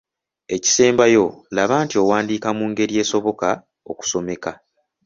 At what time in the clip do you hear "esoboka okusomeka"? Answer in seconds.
3.03-4.51